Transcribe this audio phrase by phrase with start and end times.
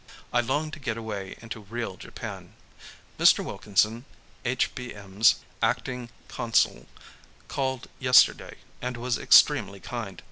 [0.33, 2.53] I long to get away into real Japan.
[3.19, 3.45] Mr.
[3.45, 4.05] Wilkinson,
[4.43, 6.87] H.B.M.'s acting consul,
[7.47, 10.19] called yesterday, and was extremely kind.